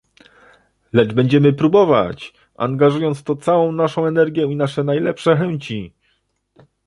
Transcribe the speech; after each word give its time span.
Lecz 0.93 1.13
będziemy 1.13 1.53
próbować, 1.53 2.33
angażując 2.57 3.19
w 3.19 3.23
to 3.23 3.35
całą 3.35 3.71
naszą 3.71 4.05
energię 4.05 4.43
i 4.51 4.55
nasze 4.55 4.83
najlepsze 4.83 5.35
chęci 5.35 5.93